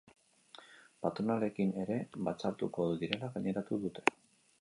Patronalekin 1.05 1.73
ere 1.83 1.97
batzartuko 2.29 2.87
direla 3.03 3.31
gaineratu 3.37 3.79
dute. 3.85 4.07